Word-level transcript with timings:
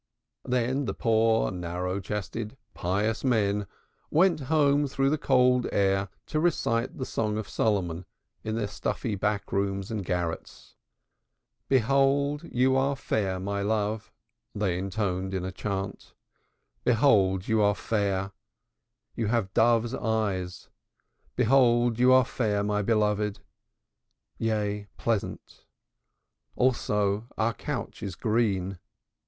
Then 0.47 0.85
the 0.85 0.95
poor 0.95 1.51
narrow 1.51 1.99
chested 1.99 2.57
pious 2.73 3.23
men 3.23 3.67
went 4.09 4.39
home 4.49 4.87
through 4.87 5.11
the 5.11 5.17
cold 5.19 5.67
air 5.71 6.09
to 6.25 6.39
recite 6.39 6.97
the 6.97 7.05
Song 7.05 7.37
of 7.37 7.47
Solomon 7.47 8.05
in 8.43 8.55
their 8.55 8.67
stuffy 8.67 9.13
back 9.13 9.51
rooms 9.51 9.91
and 9.91 10.03
garrets. 10.03 10.75
"Behold 11.69 12.41
thou 12.51 12.77
art 12.77 12.97
fair, 12.97 13.39
my 13.39 13.61
love," 13.61 14.11
they 14.55 14.75
intoned 14.79 15.35
in 15.35 15.43
a 15.45 15.51
strange 15.51 15.55
chant. 15.57 16.13
"Behold 16.83 17.43
thou 17.43 17.61
art 17.61 17.77
fair, 17.77 18.31
thou 19.15 19.27
hast 19.27 19.53
doves' 19.53 19.93
eyes. 19.93 20.71
Behold 21.35 21.97
thou 21.97 22.13
art 22.13 22.27
fair, 22.27 22.63
my 22.63 22.81
beloved, 22.81 23.41
yea 24.39 24.87
pleasant; 24.97 25.67
also 26.55 27.27
our 27.37 27.53
couch 27.53 28.01
is 28.01 28.15
green. 28.15 28.79